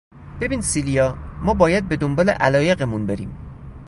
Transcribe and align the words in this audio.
ببین 0.41 0.61
سیلیا، 0.61 1.17
ما 1.41 1.53
باید 1.53 1.87
به 1.87 1.95
دنبال 1.97 2.29
علایقمون 2.29 3.05
بریم. 3.05 3.37